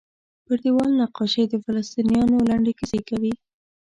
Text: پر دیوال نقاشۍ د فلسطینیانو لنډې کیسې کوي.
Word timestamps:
پر 0.45 0.57
دیوال 0.63 0.91
نقاشۍ 1.01 1.43
د 1.49 1.55
فلسطینیانو 1.65 2.45
لنډې 2.49 2.73
کیسې 2.79 2.99
کوي. 3.09 3.33